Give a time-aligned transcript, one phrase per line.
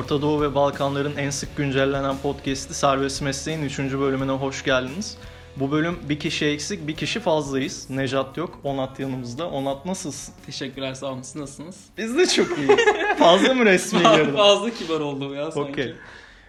[0.00, 3.78] Orta Doğu ve Balkanların en sık güncellenen podcast'i Serbest Mesleğin 3.
[3.78, 5.16] bölümüne hoş geldiniz.
[5.56, 7.90] Bu bölüm bir kişi eksik, bir kişi fazlayız.
[7.90, 9.48] Nejat yok, Onat yanımızda.
[9.50, 10.34] Onat nasılsın?
[10.46, 11.22] Teşekkürler sağ olun.
[11.22, 11.76] Siz nasılsınız?
[11.98, 12.80] Biz de çok iyiyiz.
[13.18, 14.36] Fazla mı resmi girdim?
[14.36, 15.70] Fazla kibar oldum ya sanki.
[15.70, 15.94] Okey.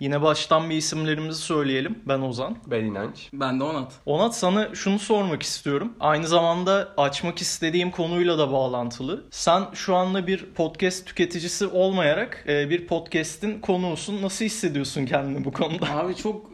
[0.01, 1.99] Yine baştan bir isimlerimizi söyleyelim.
[2.07, 2.57] Ben Ozan.
[2.67, 3.29] Ben inanç.
[3.33, 3.93] Ben de Onat.
[4.05, 5.93] Onat sana şunu sormak istiyorum.
[5.99, 9.23] Aynı zamanda açmak istediğim konuyla da bağlantılı.
[9.31, 14.21] Sen şu anda bir podcast tüketicisi olmayarak e, bir podcast'in konuğusun.
[14.21, 15.89] Nasıl hissediyorsun kendini bu konuda?
[15.97, 16.51] Abi çok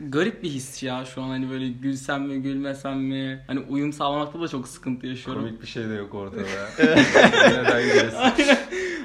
[0.00, 4.40] garip bir his ya şu an hani böyle gülsem mi gülmesem mi hani uyum sağlamakta
[4.40, 5.42] da çok sıkıntı yaşıyorum.
[5.42, 6.42] Komik bir şey de yok ortada.
[7.48, 8.56] Neden gülesin?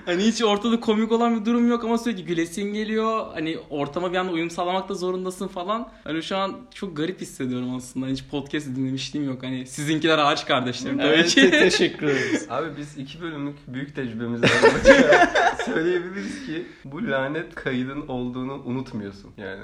[0.06, 3.26] Hani hiç ortada komik olan bir durum yok ama sürekli gülesin geliyor.
[3.34, 5.90] Hani ortama bir anda uyum sağlamakta zorundasın falan.
[6.04, 8.08] Hani şu an çok garip hissediyorum aslında.
[8.08, 9.44] Hiç podcast dinlemişliğim yok.
[9.44, 11.36] Hani sizinkiler ağaç kardeşlerim tabii Evet, ki.
[11.52, 12.48] te- teşekkür ederiz.
[12.50, 15.30] Abi biz iki bölümlük büyük tecrübemizden yola
[15.66, 19.64] söyleyebiliriz ki bu lanet kaydın olduğunu unutmuyorsun yani.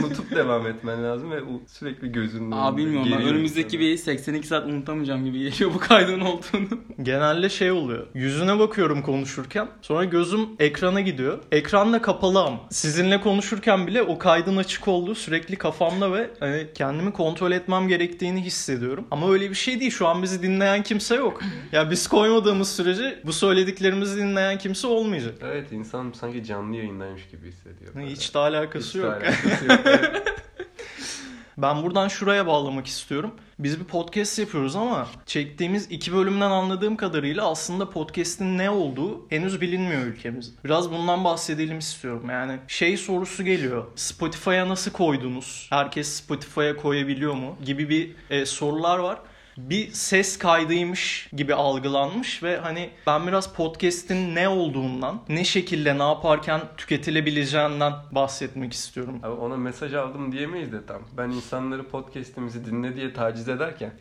[0.00, 3.80] Unutup devam etmen lazım ve sürekli gözünün Abi bilmiyorum ben önümüzdeki sana.
[3.80, 6.68] bir 82 saat unutamayacağım gibi geliyor bu kaydın olduğunu.
[7.02, 8.06] Genelde şey oluyor.
[8.14, 9.55] Yüzüne bakıyorum konuşurken.
[9.82, 11.38] Sonra gözüm ekrana gidiyor.
[11.52, 12.60] Ekran da kapalı ama.
[12.70, 18.40] Sizinle konuşurken bile o kaydın açık olduğu sürekli kafamda ve hani kendimi kontrol etmem gerektiğini
[18.42, 19.06] hissediyorum.
[19.10, 19.90] Ama öyle bir şey değil.
[19.90, 21.40] Şu an bizi dinleyen kimse yok.
[21.72, 25.34] Ya biz koymadığımız sürece bu söylediklerimizi dinleyen kimse olmayacak.
[25.42, 28.08] Evet insan sanki canlı yayındaymış gibi hissediyor.
[28.08, 29.12] Hiç de alakası Hiç de yok.
[29.14, 29.80] alakası yok.
[29.84, 30.22] Evet.
[31.58, 33.34] Ben buradan şuraya bağlamak istiyorum.
[33.58, 39.60] Biz bir podcast yapıyoruz ama çektiğimiz iki bölümden anladığım kadarıyla aslında podcast'in ne olduğu henüz
[39.60, 40.56] bilinmiyor ülkemizde.
[40.64, 42.30] Biraz bundan bahsedelim istiyorum.
[42.30, 43.84] Yani şey sorusu geliyor.
[43.96, 45.66] Spotify'a nasıl koydunuz?
[45.70, 47.56] Herkes Spotify'a koyabiliyor mu?
[47.64, 49.18] Gibi bir e, sorular var
[49.58, 56.02] bir ses kaydıymış gibi algılanmış ve hani ben biraz podcast'in ne olduğundan, ne şekilde ne
[56.02, 59.20] yaparken tüketilebileceğinden bahsetmek istiyorum.
[59.22, 61.02] Abi ona mesaj aldım diyemeyiz de tam.
[61.16, 63.92] Ben insanları podcast'imizi dinle diye taciz ederken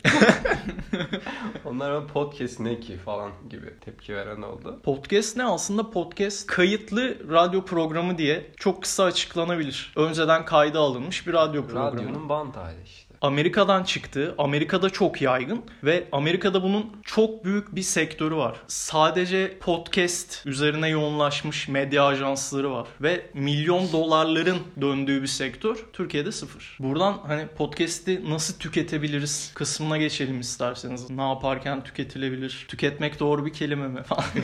[1.65, 4.79] onlar podcast ne ki falan gibi tepki veren oldu.
[4.83, 5.43] Podcast ne?
[5.43, 9.93] Aslında podcast kayıtlı radyo programı diye çok kısa açıklanabilir.
[9.95, 11.99] Önceden kayda alınmış bir radyo programı.
[11.99, 13.04] Radyonun bant hali işte.
[13.25, 14.35] Amerika'dan çıktı.
[14.37, 18.57] Amerika'da çok yaygın ve Amerika'da bunun çok büyük bir sektörü var.
[18.67, 25.85] Sadece podcast üzerine yoğunlaşmış medya ajansları var ve milyon dolarların döndüğü bir sektör.
[25.93, 26.77] Türkiye'de sıfır.
[26.79, 31.09] Buradan hani podcast'i nasıl tüketebiliriz kısmına geçelim isterseniz.
[31.09, 32.65] Ne yaparken tüketilebilir?
[32.67, 34.25] Tüketmek doğru bir kelime mi falan.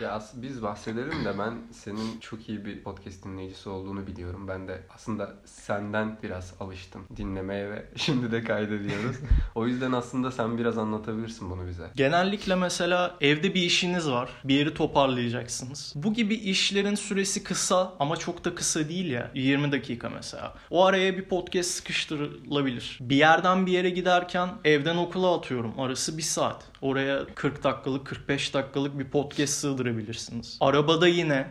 [0.00, 4.48] Ya biz bahsedelim de ben senin çok iyi bir podcast dinleyicisi olduğunu biliyorum.
[4.48, 9.16] Ben de aslında senden biraz alıştım dinlemeye ve şimdi de kaydediyoruz.
[9.54, 11.86] o yüzden aslında sen biraz anlatabilirsin bunu bize.
[11.96, 14.30] Genellikle mesela evde bir işiniz var.
[14.44, 15.92] Bir yeri toparlayacaksınız.
[15.96, 19.30] Bu gibi işlerin süresi kısa ama çok da kısa değil ya.
[19.34, 20.54] 20 dakika mesela.
[20.70, 22.98] O araya bir podcast sıkıştırılabilir.
[23.00, 25.80] Bir yerden bir yere giderken evden okula atıyorum.
[25.80, 26.64] Arası bir saat.
[26.82, 30.58] Oraya 40 dakikalık 45 dakikalık bir podcast sığdırabilirsiniz.
[30.60, 31.46] Arabada yine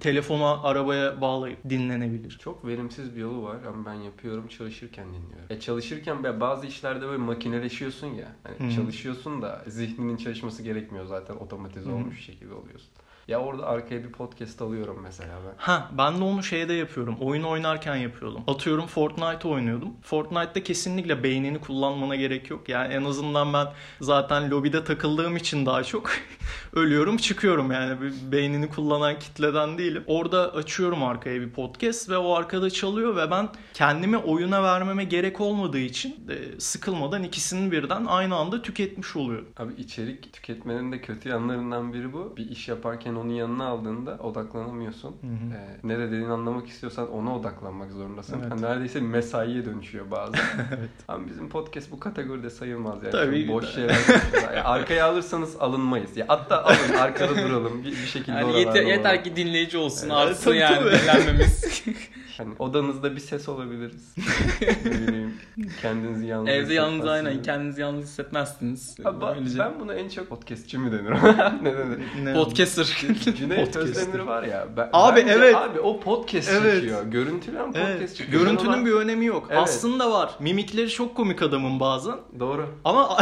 [0.00, 2.38] telefona arabaya bağlayıp dinlenebilir.
[2.42, 5.46] Çok verimsiz bir yolu var ama ben yapıyorum çalışırken dinliyorum.
[5.50, 8.28] E çalışırken be bazı işlerde böyle makineleşiyorsun ya.
[8.42, 8.70] Hani Hı hı.
[8.76, 11.96] çalışıyorsun da zihninin çalışması gerekmiyor zaten otomatize Hı hı.
[11.96, 12.88] olmuş şekilde oluyorsun.
[13.28, 15.54] Ya orada arkaya bir podcast alıyorum mesela ben.
[15.56, 17.16] Ha ben de onu şeyde yapıyorum.
[17.20, 18.42] Oyun oynarken yapıyordum.
[18.46, 19.88] Atıyorum Fortnite oynuyordum.
[20.02, 22.68] Fortnite'da kesinlikle beynini kullanmana gerek yok.
[22.68, 23.66] Yani en azından ben
[24.00, 26.10] zaten lobide takıldığım için daha çok
[26.72, 28.12] ölüyorum çıkıyorum yani.
[28.32, 30.04] Beynini kullanan kitleden değilim.
[30.06, 35.40] Orada açıyorum arkaya bir podcast ve o arkada çalıyor ve ben kendimi oyuna vermeme gerek
[35.40, 39.48] olmadığı için e, sıkılmadan ikisini birden aynı anda tüketmiş oluyorum.
[39.56, 42.36] Abi içerik tüketmenin de kötü yanlarından biri bu.
[42.36, 45.08] Bir iş yaparken onun yanına aldığında odaklanamıyorsun.
[45.08, 45.58] Hı hı.
[45.58, 48.40] Ee, ne dediğini anlamak istiyorsan ona odaklanmak zorundasın.
[48.40, 48.50] Evet.
[48.50, 50.40] Yani neredeyse mesaiye dönüşüyor bazen.
[51.08, 53.12] Ama bizim podcast bu kategoride sayılmaz yani.
[53.12, 53.46] Tabii.
[53.46, 54.56] Çok boş şeyler konuşuyorlar.
[54.56, 56.16] Ya arkaya alırsanız alınmayız.
[56.16, 57.84] Ya hatta alın arkada duralım.
[57.84, 61.84] Bir, bir şekilde Yani yeter, yeter ki dinleyici olsun Evet, artsın yani dinlenmemiz.
[62.38, 64.14] Hani odanızda bir ses olabiliriz.
[64.84, 65.34] ne bileyim
[65.82, 68.96] kendinizi yalnız Evde yalnız aynen kendinizi yalnız hissetmezsiniz.
[69.04, 69.58] Abi ba- Öylece.
[69.58, 71.10] ben buna en çok podcastçi mi denir?
[71.62, 71.98] ne denir?
[72.24, 72.84] Ne Podcaster.
[73.36, 73.80] Cüneyt Podcaster.
[73.80, 74.68] Özdemir var ya.
[74.76, 75.54] Ben, Abi, bence evet.
[75.56, 76.74] Abi o podcast Evet.
[76.74, 77.06] çekiyor.
[77.06, 78.16] Görüntülü ama podcast Evet.
[78.16, 78.42] çekiyor.
[78.42, 79.46] Görüntünün ona- bir önemi yok.
[79.50, 79.58] Evet.
[79.62, 80.30] Aslında var.
[80.40, 82.16] Mimikleri çok komik adamın bazen.
[82.40, 82.66] Doğru.
[82.84, 83.18] Ama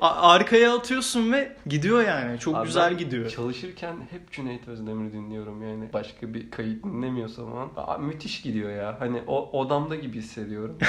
[0.00, 2.38] a- arkaya atıyorsun ve gidiyor yani.
[2.38, 3.30] Çok Abi güzel ben gidiyor.
[3.30, 5.92] Çalışırken hep Cüneyt Özdemir'i dinliyorum yani.
[5.92, 7.70] Başka bir kayıt dinlemiyorsam o an.
[7.76, 8.96] Aa, müthiş gidiyor ya.
[8.98, 10.78] Hani o odamda gibi hissediyorum.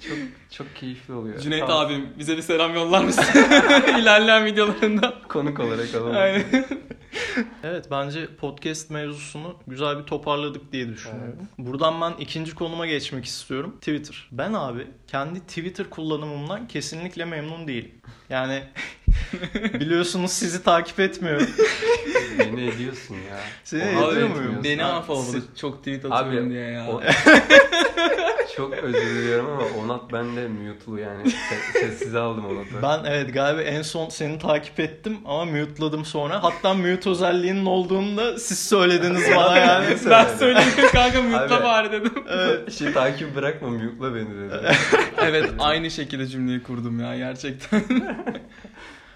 [0.00, 0.18] çok
[0.50, 1.38] çok keyifli oluyor.
[1.38, 1.86] Cüneyt Tamam.
[1.86, 3.24] abim bize bir selam yollar mısın?
[3.98, 5.14] İlerleyen videolarında.
[5.28, 6.16] Konuk olarak alalım.
[6.16, 6.44] Aynen.
[7.64, 11.48] Evet bence podcast mevzusunu güzel bir toparladık diye düşünüyorum.
[11.58, 13.76] Buradan ben ikinci konuma geçmek istiyorum.
[13.80, 14.28] Twitter.
[14.32, 17.92] Ben abi kendi Twitter kullanımımdan kesinlikle memnun değilim.
[18.30, 18.62] Yani
[19.54, 21.46] biliyorsunuz sizi takip etmiyorum.
[22.38, 23.38] Beni ediyorsun ya.
[23.64, 24.60] Seni ediyor muyum?
[24.64, 26.86] Beni unfollow çok tweet atıyorum Abi diye ya.
[26.90, 27.02] o-
[28.56, 31.22] çok özür diliyorum ama Onat bende mute'lu yani.
[31.22, 32.82] Se- sessize aldım Onat'ı.
[32.82, 36.42] Ben evet galiba en son seni takip ettim ama mute'ladım sonra.
[36.42, 39.86] Hatta mute özelliğinin olduğunu da siz söylediniz bana yani.
[40.10, 41.64] ben söyledim kanka mute'la Abi.
[41.64, 42.12] bari dedim.
[42.28, 42.72] Evet.
[42.78, 44.72] Şey takip bırakma mute'la beni dedi.
[45.22, 47.82] evet aynı şekilde cümleyi kurdum ya gerçekten.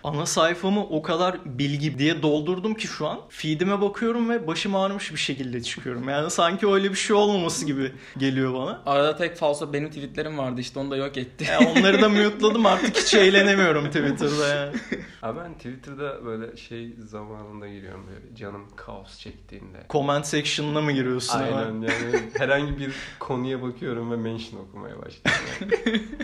[0.07, 3.21] Ana sayfamı o kadar bilgi diye doldurdum ki şu an.
[3.29, 6.09] Feed'ime bakıyorum ve başım ağrımış bir şekilde çıkıyorum.
[6.09, 8.83] Yani sanki öyle bir şey olmaması gibi geliyor bana.
[8.87, 11.47] Arada tek falso benim tweetlerim vardı işte onu da yok etti.
[11.51, 14.77] Yani onları da mute'ladım artık hiç eğlenemiyorum Twitter'da yani.
[15.23, 19.79] Abi ben Twitter'da böyle şey zamanında giriyorum böyle canım kaos çektiğinde.
[19.91, 21.39] Comment section'ına mı giriyorsun?
[21.39, 25.87] Aynen yani herhangi bir konuya bakıyorum ve mention okumaya başlıyorum.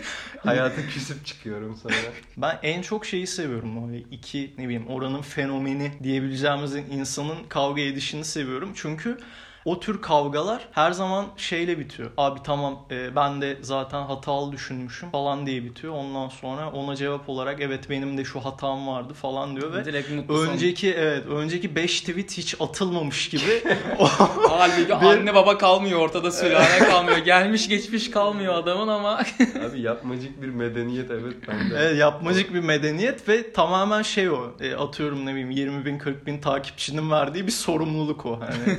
[0.45, 0.57] Yani.
[0.57, 1.93] Hayata küsüp çıkıyorum sonra.
[2.37, 8.25] Ben en çok şeyi seviyorum böyle iki ne bileyim oranın fenomeni diyebileceğimiz insanın kavga edişini
[8.25, 8.71] seviyorum.
[8.75, 9.17] Çünkü
[9.65, 12.11] o tür kavgalar her zaman şeyle bitiyor.
[12.17, 15.93] Abi tamam e, ben de zaten hatalı düşünmüşüm falan diye bitiyor.
[15.93, 20.11] Ondan sonra ona cevap olarak evet benim de şu hatam vardı falan diyor ve Direkt
[20.11, 20.47] mutlu son.
[20.53, 23.63] önceki evet önceki 5 tweet hiç atılmamış gibi
[24.49, 27.17] Halbuki anne baba kalmıyor ortada sülale kalmıyor.
[27.17, 29.19] Gelmiş geçmiş kalmıyor adamın ama.
[29.69, 31.75] Abi yapmacık bir medeniyet evet bende.
[31.77, 36.27] Evet, yapmacık bir medeniyet ve tamamen şey o e, atıyorum ne bileyim 20 bin 40
[36.27, 38.77] bin takipçinin verdiği bir sorumluluk o hani.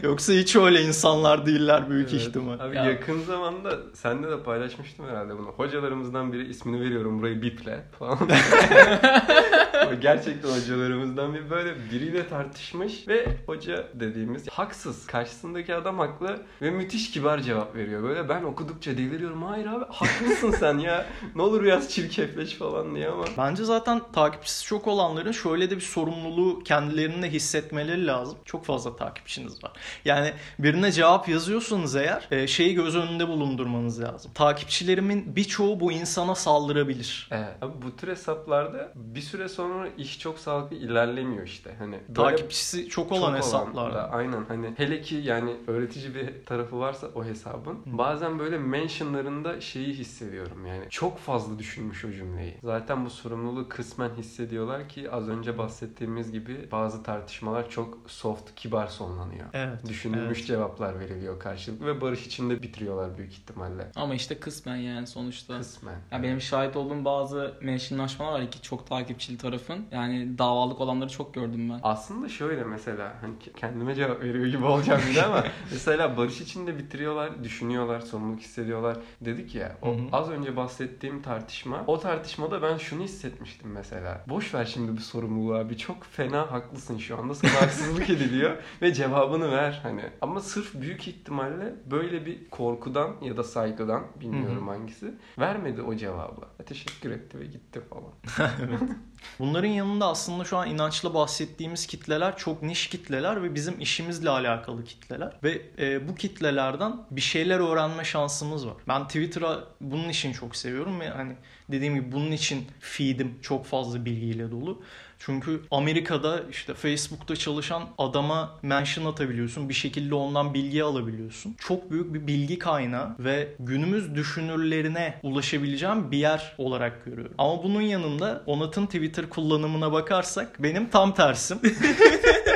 [0.03, 2.21] Yoksa hiç öyle insanlar değiller büyük Evet.
[2.21, 2.59] ihtimal.
[2.59, 2.83] Abi Ya.
[2.85, 5.47] yakın zamanda senle de paylaşmıştım herhalde bunu.
[5.47, 8.17] Hocalarımızdan biri ismini veriyorum burayı biple falan.
[10.01, 15.07] Gerçekten hocalarımızdan biri böyle biriyle tartışmış ve hoca dediğimiz haksız.
[15.07, 18.03] Karşısındaki adam haklı ve müthiş kibar cevap veriyor.
[18.03, 19.43] Böyle ben okudukça deliriyorum.
[19.43, 21.05] Hayır abi haklısın sen ya.
[21.35, 23.23] Ne olur biraz çirkefleş falan diye ama.
[23.37, 28.37] Bence zaten takipçisi çok olanların şöyle de bir sorumluluğu kendilerinde hissetmeleri lazım.
[28.45, 29.71] Çok fazla takipçiniz var.
[30.05, 34.31] Yani birine cevap yazıyorsanız eğer e, şeyi göz önünde bulundurmanız lazım.
[34.33, 37.27] Takipçilerimin birçoğu bu insana saldırabilir.
[37.31, 37.55] Evet.
[37.61, 41.75] Abi bu tür hesaplarda bir süre sonra iş çok sağlıklı ilerlemiyor işte.
[41.79, 43.95] Hani Takipçisi çok olan Çok hesaplarda.
[43.95, 49.61] da, aynen hani hele ki yani öğretici bir tarafı varsa o hesabın bazen böyle mentionlarında
[49.61, 52.57] şeyi hissediyorum yani çok fazla düşünmüş o cümleyi.
[52.63, 58.87] Zaten bu sorumluluğu kısmen hissediyorlar ki az önce bahsettiğimiz gibi bazı tartışmalar çok soft kibar
[58.87, 59.45] sonlanıyor.
[59.53, 59.80] Evet.
[59.89, 60.47] Düşünülmüş evet.
[60.47, 63.91] cevaplar veriliyor karşılıklı ve barış içinde bitiriyorlar büyük ihtimalle.
[63.95, 65.57] ama işte kısmen yani sonuçta.
[65.57, 65.95] Kısmen.
[66.11, 69.85] Ya benim şahit olduğum bazı mentionlaşmalar var iki çok takipçili tarafın.
[69.91, 71.79] Yani davalık olanları çok gördüm ben.
[71.83, 76.41] Aslında şöyle mesela hani ke- kendime cevap veriyor gibi olacağım bir de ama mesela barış
[76.41, 78.97] içinde bitiriyorlar, düşünüyorlar, sorumluluk hissediyorlar.
[79.21, 80.01] Dedik ya o Hı hı.
[80.11, 81.83] az önce bahsettiğim tartışma.
[81.87, 84.23] O tartışmada ben şunu hissetmiştim mesela.
[84.29, 85.77] Boş ver şimdi bu sorumluluğu abi.
[85.77, 87.35] Çok fena haklısın şu anda.
[87.35, 90.03] Sana haksızlık ediliyor ve cevabını ver hani.
[90.21, 96.41] Ama sırf büyük ihtimalle böyle bir korkudan ya da saygıdan bilmiyorum hangisi vermedi o cevabı.
[96.65, 98.49] Teşekkür etti ve gitti falan.
[99.39, 104.83] Bunların yanında aslında şu an inançla bahsettiğimiz kitleler çok niş kitleler ve bizim işimizle alakalı
[104.83, 105.33] kitleler.
[105.43, 108.75] Ve e, bu kitlelerden bir şeyler öğrenme şansımız var.
[108.87, 111.35] Ben Twitter'a bunun için çok seviyorum ve hani
[111.71, 114.83] dediğim gibi bunun için feed'im çok fazla bilgiyle dolu.
[115.25, 119.69] Çünkü Amerika'da işte Facebook'ta çalışan adama mention atabiliyorsun.
[119.69, 121.55] Bir şekilde ondan bilgi alabiliyorsun.
[121.59, 127.33] Çok büyük bir bilgi kaynağı ve günümüz düşünürlerine ulaşabileceğim bir yer olarak görüyorum.
[127.37, 131.59] Ama bunun yanında Onat'ın Twitter kullanımına bakarsak benim tam tersim.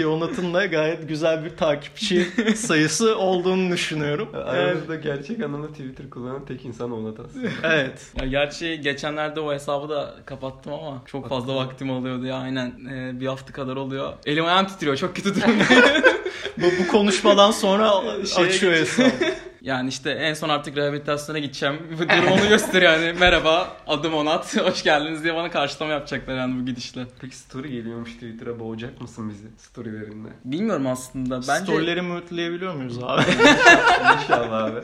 [0.00, 2.26] Ki Onat'ın da gayet güzel bir takipçi
[2.56, 4.28] sayısı olduğunu düşünüyorum.
[4.34, 4.46] Evet.
[4.46, 7.48] Aramızda gerçek anlamda Twitter kullanan tek insan Onat aslında.
[7.62, 8.06] evet.
[8.20, 13.20] Ya gerçi geçenlerde o hesabı da kapattım ama çok fazla vaktim oluyordu ya aynen Ee,
[13.20, 14.12] bir hafta kadar oluyor.
[14.26, 15.64] Elim ayağım titriyor çok kötü durumda.
[16.56, 17.92] Bu, bu konuşmadan sonra
[18.36, 19.08] açıyor hesabı.
[19.62, 21.76] yani işte en son artık rehabilitasyona gideceğim.
[21.98, 23.18] Bu durum onu gösteriyor yani.
[23.18, 27.06] Merhaba adım Onat hoş geldiniz diye bana karşılama yapacaklar yani bu gidişle.
[27.20, 30.28] Peki story geliyormuş Twitter'a boğacak mısın bizi storylerinde?
[30.44, 31.36] Bilmiyorum aslında.
[31.36, 33.22] Bence Storyleri mute'layabiliyor muyuz abi?
[34.22, 34.80] İnşallah abi.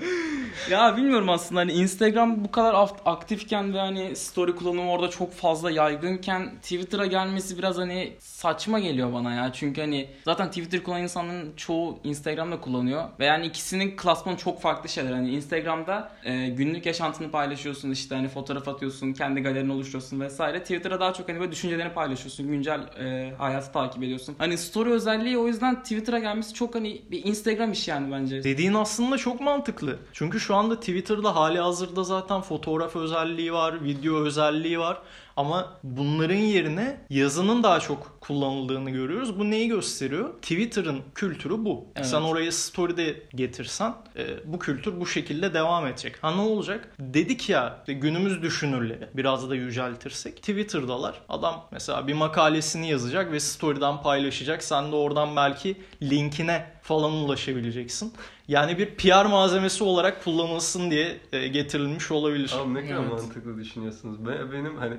[0.71, 5.71] Ya bilmiyorum aslında hani Instagram bu kadar aktifken ve hani story kullanımı orada çok fazla
[5.71, 9.53] yaygınken Twitter'a gelmesi biraz hani saçma geliyor bana ya.
[9.53, 14.89] Çünkü hani zaten Twitter kullanan insanların çoğu Instagram'da kullanıyor ve yani ikisinin klasmanı çok farklı
[14.89, 15.13] şeyler.
[15.13, 20.61] Hani Instagram'da e, günlük yaşantını paylaşıyorsun işte hani fotoğraf atıyorsun, kendi galerini oluşturuyorsun vesaire.
[20.61, 24.35] Twitter'da daha çok hani böyle düşüncelerini paylaşıyorsun, güncel e, hayatı takip ediyorsun.
[24.39, 28.45] Hani story özelliği o yüzden Twitter'a gelmesi çok hani bir Instagram işi yani bence.
[28.45, 29.99] Dediğin aslında çok mantıklı.
[30.13, 34.99] Çünkü şu anda Twitter'da hali hazırda zaten fotoğraf özelliği var, video özelliği var.
[35.37, 39.39] Ama bunların yerine yazının daha çok kullanıldığını görüyoruz.
[39.39, 40.35] Bu neyi gösteriyor?
[40.35, 41.85] Twitter'ın kültürü bu.
[41.97, 42.07] Evet.
[42.07, 46.17] Sen oraya story'de getirsen e, bu kültür bu şekilde devam edecek.
[46.23, 46.89] Ha ne olacak?
[47.01, 50.37] Dedik ya işte günümüz düşünürleri biraz da yüceltirsek.
[50.37, 51.21] Twitter'dalar.
[51.29, 54.63] Adam mesela bir makalesini yazacak ve story'den paylaşacak.
[54.63, 58.13] Sen de oradan belki linkine falan ulaşabileceksin.
[58.49, 62.55] Yani bir PR malzemesi olarak kullanılsın diye e, getirilmiş olabilir.
[62.61, 63.13] Abi ne kadar Evet.
[63.13, 64.17] mantıklı düşünüyorsunuz.
[64.27, 64.97] Ben, benim hani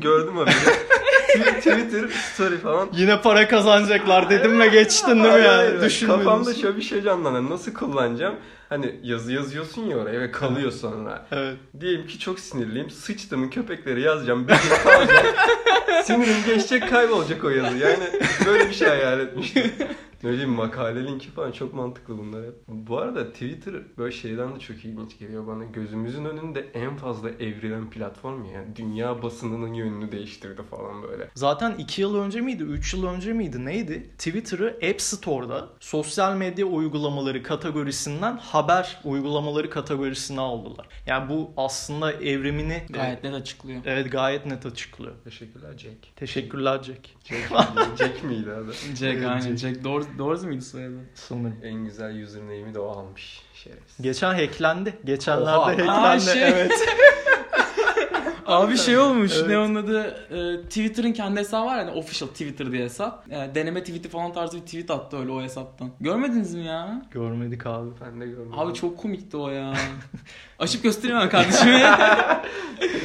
[0.00, 0.54] gördüm haberi.
[1.32, 2.88] Tw- Twitter story falan.
[2.92, 5.46] Yine para kazanacaklar dedim ve geçtin değil mi yani?
[5.46, 5.82] hayır.
[5.82, 7.50] Düşünmüyor Kafamda şöyle bir şey canlanıyor.
[7.50, 8.34] Nasıl kullanacağım?
[8.68, 11.26] Hani yazı yazıyorsun ya oraya ve kalıyor sonra.
[11.32, 11.56] Evet.
[11.80, 12.90] Diyelim ki çok sinirliyim.
[12.90, 14.48] Sıçtımın köpekleri yazacağım.
[14.48, 15.26] Bir gün kalacak.
[16.04, 17.76] Sinirim geçecek kaybolacak o yazı.
[17.78, 18.04] Yani
[18.46, 19.72] böyle bir şey hayal etmiştim.
[20.22, 22.54] Ne bileyim makale linki falan çok mantıklı bunlar hep.
[22.68, 25.64] Bu arada Twitter böyle şeyden de çok ilginç geliyor bana.
[25.64, 28.64] Gözümüzün önünde en fazla evrilen platform ya.
[28.76, 31.28] Dünya basınının yönünü değiştirdi falan böyle.
[31.34, 34.10] Zaten 2 yıl önce miydi, 3 yıl önce miydi neydi?
[34.18, 40.88] Twitter'ı App Store'da sosyal medya uygulamaları kategorisinden haber uygulamaları kategorisine aldılar.
[41.06, 43.80] Yani bu aslında evrimini Gayet net açıklıyor.
[43.84, 45.12] evet gayet net açıklıyor.
[45.24, 46.16] Teşekkürler Jack.
[46.16, 47.08] Teşekkürler Jack.
[47.24, 48.72] Jack, Jack miydi adı?
[48.72, 49.40] Jack Evet, aynen.
[49.40, 49.58] Jack.
[49.58, 49.84] Jack
[50.18, 50.94] Doors, Doors muydu soyadı?
[51.14, 51.56] Sanırım.
[51.62, 53.42] En güzel username'i de o almış.
[53.54, 53.96] Şerefsiz.
[54.00, 54.94] Geçen hacklendi.
[55.04, 55.66] Geçenlerde Oha.
[55.66, 55.90] hacklendi.
[55.90, 56.42] Aa, şey.
[56.48, 56.72] Evet.
[58.46, 59.48] Abi şey olmuş Evet.
[59.48, 60.00] ne onun adı
[60.30, 63.32] e, Twitter'ın kendi hesabı var yani official Twitter diye hesap.
[63.32, 65.90] E, deneme tweet'i falan tarzı bir tweet attı öyle o hesaptan.
[66.00, 67.02] Görmediniz mi ya?
[67.10, 67.88] Görmedik abi.
[68.04, 68.58] Ben de görmedim.
[68.58, 69.74] Abi çok komikti o ya.
[70.58, 71.94] Açıp göstereyim ben kardeşime.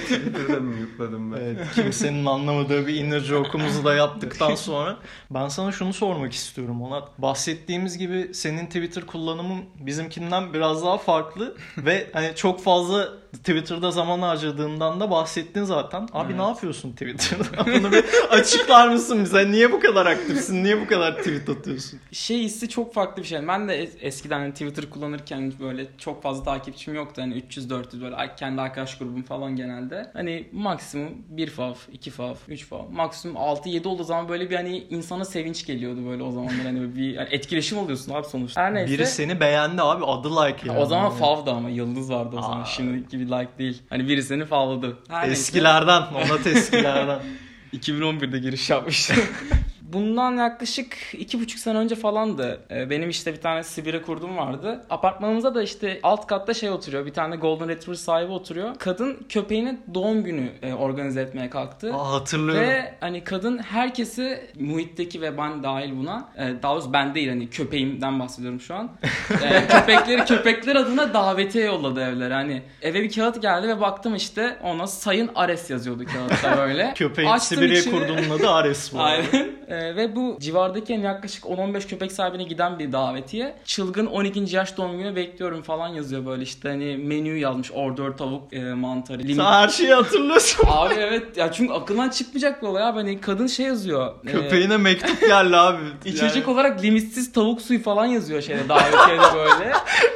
[0.08, 1.38] Twitter'dan mute'ladım ben.
[1.38, 4.98] Evet, kimsenin anlamadığı bir inner joke'umuzu da yaptıktan sonra
[5.32, 7.22] ben sana şunu sormak istiyorum Onat.
[7.22, 14.20] Bahsettiğimiz gibi senin Twitter kullanımın bizimkinden biraz daha farklı ve hani çok fazla Twitter'da zaman
[14.22, 16.02] harcadığından da bahsettin zaten.
[16.14, 16.36] Abi Evet.
[16.42, 17.66] ne yapıyorsun Twitter'da?
[17.66, 19.52] Bunu bir açıklar mısın bize?
[19.52, 20.64] Niye bu kadar aktifsin?
[20.64, 22.00] Niye bu kadar tweet atıyorsun?
[22.12, 23.48] şey hissi çok farklı bir şey.
[23.48, 27.22] Ben de es- eskiden hani Twitter kullanırken böyle çok fazla takipçim yoktu.
[27.22, 30.10] Hani 300-400 böyle kendi arkadaş grubum falan genelde.
[30.14, 32.90] Hani maksimum 1 fav, 2 fav, 3 fav.
[32.92, 36.66] Maksimum 6-7 olduğu zaman böyle bir hani insana sevinç geliyordu böyle o zamanlar.
[36.66, 38.62] Hani bir yani etkileşim oluyorsun abi sonuçta.
[38.62, 38.94] Her neyse.
[38.94, 40.80] Biri seni beğendi abi adı like yani.
[40.80, 42.62] O zaman favdı ama yıldız vardı o zaman.
[42.62, 42.66] Aa.
[42.66, 43.82] Şimdiki gibi like değil.
[43.90, 44.98] Hani biri seni favladı.
[45.08, 45.32] Her neyse.
[45.42, 46.02] Eskilerden.
[46.02, 47.20] Onat eskilerden.
[47.74, 49.18] 2011'de giriş yapmıştım.
[49.94, 52.60] Bundan yaklaşık iki buçuk sene önce falandı.
[52.72, 54.86] Ee, Benim işte bir tane Sibir'e kurdum vardı.
[54.90, 57.06] Apartmanımıza da işte alt katta şey oturuyor.
[57.06, 58.76] Bir tane Golden Retriever sahibi oturuyor.
[58.80, 61.94] Kadın köpeğinin doğum günü e, organize etmeye kalktı.
[61.94, 62.62] Aa, hatırlıyorum.
[62.64, 67.50] Ve hani kadın herkesi muhitteki ve ben dahil buna e, daha doğrusu ben değil hani
[67.50, 68.90] köpeğimden bahsediyorum şu an.
[69.44, 72.34] E, köpekleri köpekler adına davetiye yolladı evlere.
[72.34, 76.94] Hani eve bir kağıt geldi ve baktım işte ona Sayın Ares yazıyordu kağıtta böyle.
[76.96, 77.94] Köpeğin Açtım Sibirya içini.
[77.94, 79.00] kurduğunun adı Ares bu.
[79.02, 79.48] Aynen.
[79.78, 83.56] Ee, ve bu civardaki yani yaklaşık 10-15 köpek sahibine giden bir davetiye.
[83.66, 84.56] Çılgın 12.
[84.56, 87.72] yaş doğum günü bekliyorum falan yazıyor böyle işte hani menüyü yazmış.
[87.72, 89.20] Ordör tavuk e, mantarı.
[89.22, 90.64] limit- Sen her şeyi hatırlıyorsun.
[90.72, 92.98] Abi evet ya çünkü akıldan çıkmayacak bir olay abi.
[92.98, 94.14] Hani kadın şey yazıyor.
[94.28, 95.84] e, Köpeğine mektup geldi abi.
[96.06, 99.72] İçecek Yani- olarak limitsiz tavuk suyu falan yazıyor şeyde davetiyede böyle.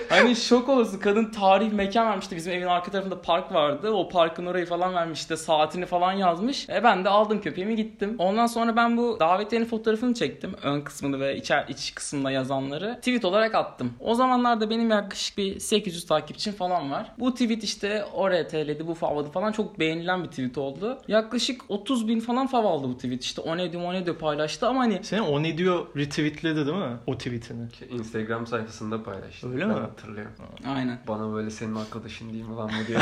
[0.09, 0.99] Hani şok olursun.
[0.99, 2.35] Kadın tarih mekan vermişti.
[2.35, 3.91] Bizim evin arka tarafında park vardı.
[3.91, 6.69] O parkın orayı falan vermiş işte saatini falan yazmış.
[6.69, 8.15] E ben de aldım köpeğimi gittim.
[8.19, 9.17] Ondan sonra ben bu
[9.51, 10.51] davetiyenin fotoğrafını çektim.
[10.63, 12.95] Ön kısmını ve içer, iç kısmında yazanları.
[12.95, 13.93] Tweet olarak attım.
[13.99, 17.11] O zamanlarda benim yaklaşık bir 800 takipçim falan var.
[17.19, 20.97] Bu tweet işte oraya TL'di bu favladı falan çok beğenilen bir tweet oldu.
[21.07, 23.23] Yaklaşık 30 bin falan fav aldı bu tweet.
[23.23, 26.65] İşte o ne diyor o ne diyor paylaştı ama hani Seni o ne diyor retweetledi
[26.65, 26.97] değil mi?
[27.07, 27.67] O tweetini.
[27.79, 29.51] Şey, Instagram sayfasında paylaştı.
[29.53, 29.73] Öyle ben mi?
[29.73, 30.31] hatırlıyorum.
[30.67, 30.99] aynen.
[31.07, 32.97] Bana böyle senin arkadaşın değil mi lan bu diye.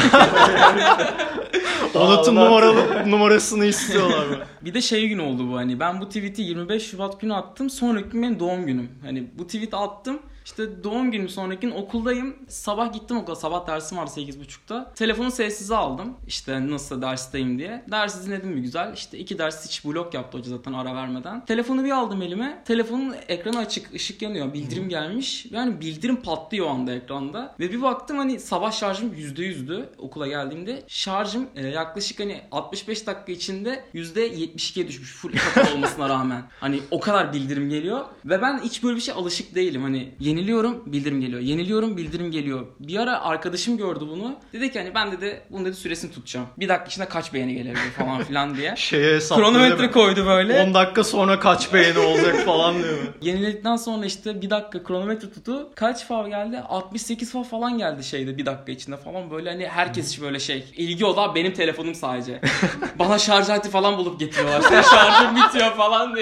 [1.95, 4.37] Onat'ın numaralı numarasını istiyorlar mı?
[4.61, 8.09] Bir de şey gün oldu bu hani ben bu tweet'i 25 Şubat günü attım sonraki
[8.09, 8.89] gün benim doğum günüm.
[9.01, 10.19] Hani bu tweet'i attım
[10.49, 12.35] işte doğum günüm sonraki gün okuldayım.
[12.47, 14.93] Sabah gittim okula sabah dersim vardı 8.30'da.
[14.95, 17.85] Telefonu sessize aldım işte nasıl dersteyim diye.
[17.91, 21.45] Dersi dinledim bir güzel işte iki ders hiç blok yaptı hoca zaten ara vermeden.
[21.45, 25.45] Telefonu bir aldım elime telefonun ekranı açık ışık yanıyor bildirim gelmiş.
[25.51, 27.55] Yani bildirim patlıyor o anda ekranda.
[27.59, 30.83] Ve bir baktım hani sabah şarjım %100'dü okula geldiğimde.
[30.87, 36.28] Şarjım e, yaklaşık hani 65 dakika içinde %72'ye düşmüş full kapalı olmasına rağmen.
[36.59, 38.05] Hani o kadar bildirim geliyor.
[38.25, 39.83] Ve ben hiç böyle bir şey alışık değilim.
[39.83, 41.41] Hani Yeniliyorum bildirim geliyor.
[41.41, 42.67] Yeniliyorum bildirim geliyor.
[42.79, 44.35] Bir ara arkadaşım gördü bunu.
[44.53, 46.47] Dedi ki hani ben dedi bunu dedi süresini tutacağım.
[46.57, 48.73] Bir dakika içinde kaç beğeni gelebilir falan filan diye.
[48.77, 50.63] Şeye Kronometre koydu böyle.
[50.63, 52.97] 10 dakika sonra kaç beğeni olacak falan diyor.
[53.21, 55.69] Yeniledikten sonra işte bir dakika kronometre tutu.
[55.75, 56.59] Kaç fav geldi?
[56.69, 59.31] 68 fav falan geldi şeyde bir dakika içinde falan.
[59.31, 60.65] Böyle hani herkes böyle şey.
[60.77, 62.41] ilgi odağı benim telefonum sadece.
[62.99, 64.83] Bana şarj aleti falan bulup getiriyorlar.
[64.83, 66.18] Şarjım bitiyor falan diye.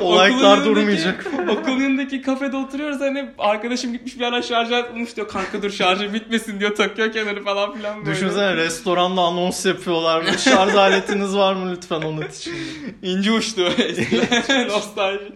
[0.00, 1.26] O like'lar okulun yanındaki- durmayacak.
[1.48, 5.28] Okulun yanındaki kafede oturuyoruz hani arkadaşım gitmiş bir ara şarj bulmuş diyor.
[5.28, 6.74] Kanka dur şarjım bitmesin diyor.
[6.74, 8.16] Takıyor kenarı falan filan böyle.
[8.16, 10.24] Düşünsene restoranda anons yapıyorlar.
[10.38, 12.54] Şarj aletiniz var mı lütfen onun için?
[13.02, 13.62] İnce uçtu.
[14.68, 15.32] Nostalji.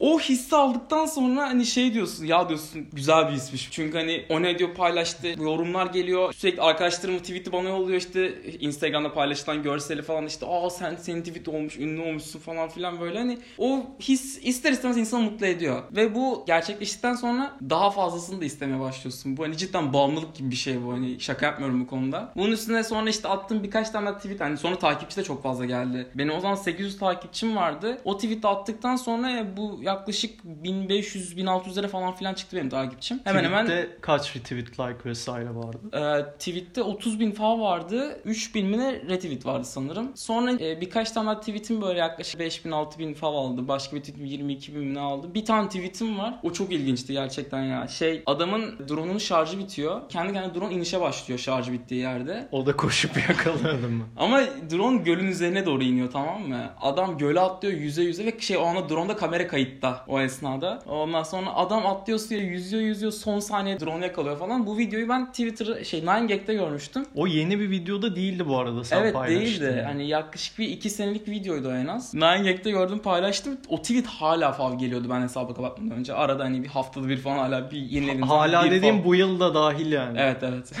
[0.00, 3.68] O hissi aldıktan sonra hani şey diyorsun ya diyorsun güzel bir hismiş.
[3.70, 6.32] Çünkü hani o ne diyor paylaştı yorumlar geliyor.
[6.32, 11.48] Sürekli arkadaşlarım tweet'i bana yolluyor işte Instagram'da paylaşılan görseli falan işte aa sen senin tweet
[11.48, 15.82] olmuş ünlü olmuşsun falan filan böyle hani o his ister istemez insanı mutlu ediyor.
[15.92, 19.36] Ve bu gerçekleştikten sonra daha fazlasını da istemeye başlıyorsun.
[19.36, 22.32] Bu hani cidden bağımlılık gibi bir şey bu hani şaka yapmıyorum bu konuda.
[22.36, 26.06] Bunun üstüne sonra işte attığım birkaç tane tweet hani sonra takipçi de çok fazla geldi.
[26.14, 27.98] Benim o zaman 800 takipçim vardı.
[28.04, 33.20] O tweet'i attıktan sonra e, bu yaklaşık 1500-1600'lere falan filan çıktı benim takipçim.
[33.24, 35.78] Hemen hemen Tweet'te kaç retweet like vesaire vardı?
[35.92, 38.20] e, tweet'te 30 bin falan vardı.
[38.24, 40.12] 3 bin mi ne retweet vardı sanırım.
[40.14, 43.68] Sonra e, birkaç tane tweetim böyle yaklaşık 5 bin 6 bin falan aldı.
[43.68, 45.34] Başka bir tweetim 22 bin ne aldı.
[45.34, 46.34] Bir tane tweetim var.
[46.42, 47.88] O çok ilginçti gerçekten ya.
[47.88, 50.08] Şey adamın drone'unun şarjı bitiyor.
[50.08, 52.48] Kendi kendine drone inişe başlıyor şarjı bittiği yerde.
[52.52, 54.04] O da koşup yakaladı mı?
[54.16, 56.70] Ama drone gölün üzerine doğru iniyor tamam mı?
[56.80, 59.46] Adam göle atlıyor yüze yüze ve şey o anda drone'da kamera
[59.80, 60.78] kayıtta o esnada.
[60.86, 64.66] Ondan sonra adam atlıyor suya yüzüyor yüzüyor son saniye drone yakalıyor falan.
[64.66, 67.06] Bu videoyu ben Twitter şey 9gag'de görmüştüm.
[67.14, 69.44] O yeni bir videoda değildi bu arada sen evet paylaştın.
[69.66, 69.82] değildi.
[69.86, 72.14] Hani yaklaşık bir 2 senelik videoydu o en az.
[72.14, 73.56] 9gag'de gördüm paylaştım.
[73.68, 76.14] O tweet hala fav geliyordu ben hesabı kapatmadan önce.
[76.14, 79.04] Arada hani bir haftada bir falan hala bir yenilediğim zaman Hala bir dediğim fav.
[79.04, 80.18] bu yılda dahil yani.
[80.20, 80.72] Evet evet.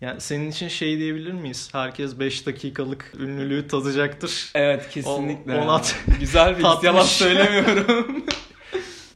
[0.00, 1.68] Yani senin için şey diyebilir miyiz?
[1.72, 4.50] Herkes 5 dakikalık ünlülüğü tadacaktır.
[4.54, 5.54] evet kesinlikle.
[5.56, 6.62] O- Onat Güzel bir.
[6.82, 7.22] Yalan tatmış.
[7.64, 8.24] Söylemiyorum.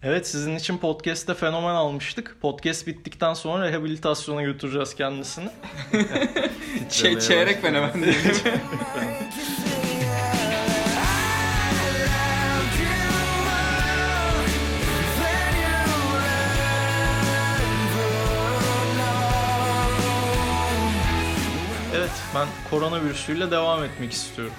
[0.03, 2.37] Evet sizin için podcast'te fenomen almıştık.
[2.41, 5.49] Podcast bittikten sonra rehabilitasyona götüreceğiz kendisini.
[6.91, 8.21] şey çeyrek fenomen diyelim.
[21.95, 24.55] Evet ben koronavirüsüyle devam etmek istiyorum.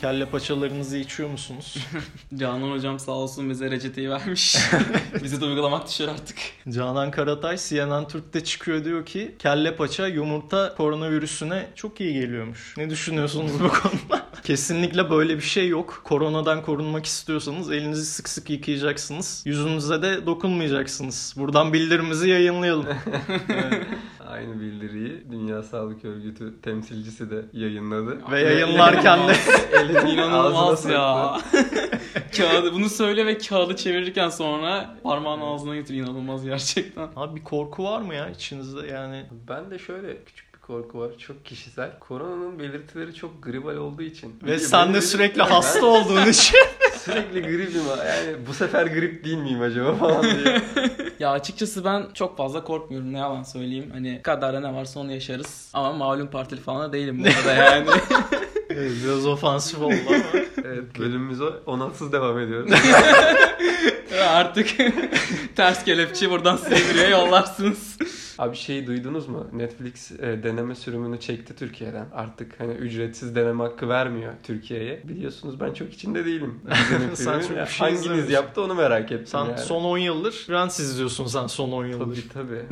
[0.00, 1.76] Kelle paçalarınızı içiyor musunuz?
[2.36, 4.56] Canan hocam sağ olsun bize reçeteyi vermiş.
[5.22, 6.38] Bizi de uygulamak düşer artık.
[6.68, 12.74] Canan Karatay CNN Türk'te çıkıyor diyor ki kelle paça yumurta koronavirüsüne çok iyi geliyormuş.
[12.76, 14.26] Ne düşünüyorsunuz bu konuda?
[14.44, 16.00] Kesinlikle böyle bir şey yok.
[16.04, 19.42] Koronadan korunmak istiyorsanız elinizi sık sık yıkayacaksınız.
[19.46, 21.34] Yüzünüze de dokunmayacaksınız.
[21.36, 22.86] Buradan bildirimizi yayınlayalım.
[24.28, 28.18] Aynı bildiriyi Dünya Sağlık Örgütü temsilcisi de yayınladı.
[28.30, 29.32] Ve yayınlarken de
[29.72, 31.36] Elini İnanılmaz ya.
[32.36, 37.08] kağıdı bunu söyle ve kağıdı çevirirken sonra parmağını ağzına götür inanılmaz gerçekten.
[37.16, 39.26] Abi bir korku var mı ya içinizde yani?
[39.48, 41.10] Ben de şöyle küçük bir korku var.
[41.18, 41.98] Çok kişisel.
[42.00, 44.34] Koronanın belirtileri çok gribal olduğu için.
[44.42, 46.58] Ve Ben sen de sürekli Ben hasta olduğun için.
[47.04, 47.80] Sürekli gripim.
[47.98, 50.62] Yani bu sefer grip değil miyim acaba falan diye.
[51.20, 53.90] Ya açıkçası ben çok fazla korkmuyorum ne yalan söyleyeyim.
[53.92, 55.70] Hani kadarda ne varsa onu yaşarız.
[55.72, 57.86] Ama malum partili falan da değilim bu arada yani.
[58.70, 60.16] Evet, Biraz ofansif oldu ama.
[60.64, 62.72] Evet bölümümüze onatsız devam ediyoruz.
[64.28, 64.68] Artık
[65.56, 67.95] ters kelepçe buradan sevgiliye yollarsınız.
[68.38, 69.46] Abi şey duydunuz mu?
[69.52, 72.06] Netflix e, deneme sürümünü çekti Türkiye'den.
[72.14, 75.00] Artık hani ücretsiz deneme hakkı vermiyor Türkiye'ye.
[75.04, 76.60] Biliyorsunuz ben çok içinde değilim.
[77.14, 78.32] Sen çok Ya bir şey Hanginiz izlememişsin.
[78.34, 79.58] yaptı onu merak ettim Sen yani.
[79.58, 82.24] son 10 yıldır Friends izliyorsun sen son 10 yıldır.
[82.34, 82.64] Tabii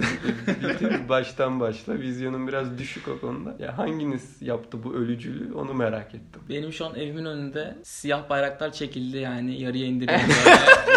[0.47, 1.09] tabii.
[1.09, 1.95] Baştan başla.
[2.01, 3.57] Vizyonum biraz düşük o konuda.
[3.59, 6.43] Ya hanginiz yaptı bu ölücülüğü onu merak ettim.
[6.49, 10.23] Benim şu an evimin önünde siyah bayraklar çekildi yani yarıya indirildi.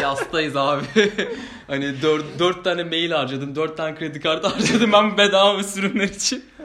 [0.02, 0.84] Yastayız abi.
[1.68, 6.46] hani dört, dört tane mail harcadım, dört tane kredi kartı harcadım ben bedava sürümler için.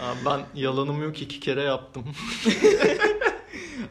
[0.00, 2.04] Abi ben yalanım yok iki kere yaptım.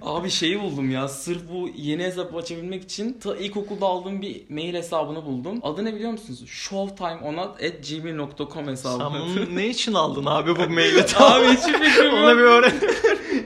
[0.01, 4.73] Abi şeyi buldum ya sırf bu yeni hesap açabilmek için ta ilkokulda aldığım bir mail
[4.73, 5.60] hesabını buldum.
[5.63, 6.43] Adı ne biliyor musunuz?
[6.47, 9.03] showtimeonat.gmail.com hesabı.
[9.03, 10.99] Sen bunu ne için aldın abi bu maili?
[11.19, 12.39] Abi hiçbir fikrim Ona yok.
[12.39, 12.73] bir öğren.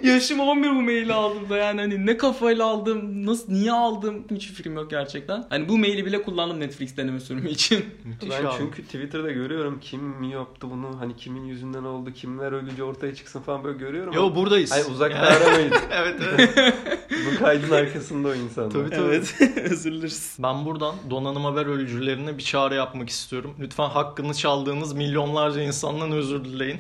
[0.04, 4.48] Yaşım 11 bu maili aldım da yani hani ne kafayla aldım, nasıl niye aldım hiç
[4.52, 5.46] fikrim yok gerçekten.
[5.50, 7.86] Hani bu maili bile kullandım Netflix deneme sürümü için.
[8.04, 8.54] Müthiş Ben abi.
[8.58, 13.64] çünkü Twitter'da görüyorum kim yaptı bunu hani kimin yüzünden oldu kimler ölünce ortaya çıksın falan
[13.64, 14.14] böyle görüyorum.
[14.14, 14.72] Yo buradayız.
[14.72, 15.74] Hayır uzakta aramayın.
[15.92, 16.74] evet evet.
[17.10, 18.70] Bu kaydın arkasında o insanlar.
[18.70, 19.04] Tabii tabii.
[19.04, 19.36] Evet,
[19.72, 20.38] özür dileriz.
[20.40, 23.56] Ben buradan donanım haber ölücülerine bir çağrı yapmak istiyorum.
[23.60, 26.80] Lütfen hakkını çaldığınız milyonlarca insandan özür dileyin.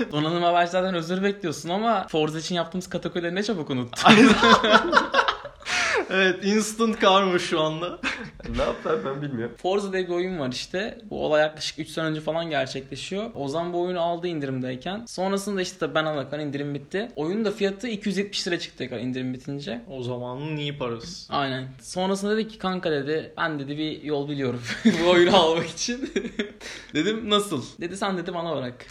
[0.12, 4.12] Donanım habercilerden özür bekliyorsun ama Forza için yaptığımız katakulleri ne çabuk unuttun.
[6.10, 7.98] evet instant karma şu anda.
[8.56, 9.54] ne yaptılar ben bilmiyorum.
[9.62, 10.98] Forza diye bir oyun var işte.
[11.10, 13.30] Bu olay yaklaşık 3 sene önce falan gerçekleşiyor.
[13.34, 15.04] Ozan bu oyunu aldı indirimdeyken.
[15.06, 17.08] Sonrasında işte tabii ben alırken indirim bitti.
[17.16, 19.80] Oyunun da fiyatı 270 lira çıktı tekrar indirim bitince.
[19.90, 21.32] O zamanın iyi parası.
[21.32, 21.68] Aynen.
[21.82, 24.62] Sonrasında dedi ki kanka dedi ben dedi bir yol biliyorum
[25.04, 26.10] bu oyunu almak için.
[26.94, 27.64] Dedim nasıl?
[27.80, 28.86] Dedi sen dedi bana bırak.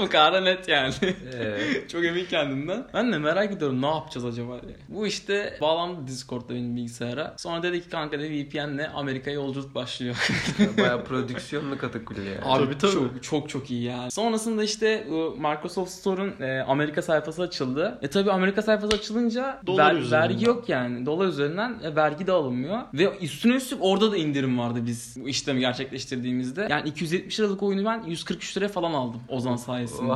[0.00, 0.94] bu kadar da net yani.
[1.34, 2.86] Ee, Çok emin kendimden.
[2.94, 4.76] Ben de merak ediyorum ne yapacağız acaba diye.
[4.88, 7.34] Bu işte bağlandı Discord'da benim bilgisayara.
[7.38, 8.32] Sonra dedi ki kanka dedi
[8.64, 10.16] VPN'le Amerika'ya yolculuk başlıyor.
[10.78, 12.38] Baya prodüksiyonlu katakülli yani.
[12.44, 12.92] Abi Tabii, tabii.
[12.92, 14.10] Çok, çok çok iyi yani.
[14.10, 15.06] Sonrasında işte
[15.38, 17.98] Microsoft Store'un e, Amerika sayfası açıldı.
[18.02, 20.28] E tabi Amerika sayfası açılınca Dolar ver- üzerinden.
[20.30, 21.06] vergi yok yani.
[21.06, 22.78] Dolar üzerinden e, vergi de alınmıyor.
[22.94, 26.66] Ve üstüne üstlük orada da indirim vardı biz bu işlemi gerçekleştirdiğimizde.
[26.70, 30.12] Yani 270 liralık oyunu ben 143 liraya falan aldım Ozan sayesinde.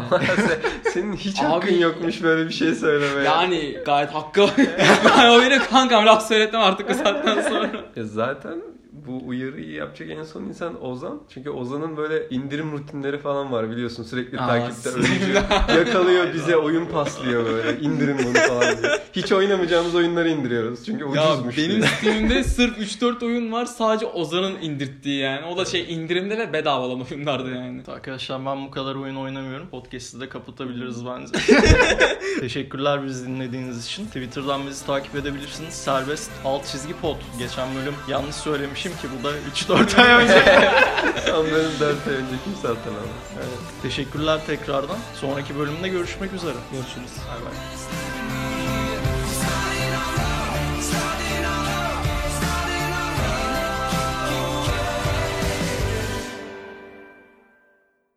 [0.93, 3.25] Senin hiç Abi- hakkın yokmuş böyle bir şey söylemeye.
[3.25, 4.47] Yani gayet hakkı
[5.19, 7.71] ben o yine kankam laf söyletmem artık bu saatten sonra.
[7.97, 8.78] Ya zaten zatem
[9.09, 11.21] bu uyarıyı yapacak en son insan Ozan.
[11.35, 15.33] Çünkü Ozan'ın böyle indirim rutinleri falan var biliyorsun sürekli Aa, takipte ölücü.
[15.79, 18.93] Yakalıyor bize oyun paslıyor böyle indirin bunu falan diye.
[19.13, 20.85] Hiç oynamayacağımız oyunları indiriyoruz.
[20.87, 21.83] Çünkü Ya ucuzmuş benim diye.
[21.83, 25.47] Steam'de sırf 3-4 oyun var sadece Ozan'ın indirttiği yani.
[25.47, 27.83] O da şey indirimde ve bedava olan oyunlardı yani.
[27.89, 29.69] Arkadaşlar ben bu kadar oyun oynamıyorum.
[29.69, 31.33] Podcast'ı da kapatabiliriz bence.
[32.41, 34.07] Teşekkürler bizi dinlediğiniz için.
[34.07, 35.75] Twitter'dan bizi takip edebilirsiniz.
[35.75, 37.17] Serbest alt çizgi pod.
[37.39, 40.43] Geçen bölüm yanlış söylemişim ki bu da 3-4 ay önce.
[41.27, 43.09] Sanırım 4 ay önce kimse hatırlamaz.
[43.37, 43.83] evet.
[43.83, 44.97] Teşekkürler tekrardan.
[45.21, 46.55] Sonraki bölümde görüşmek üzere.
[46.73, 47.11] Görüşürüz.
[47.29, 47.53] Bay bay.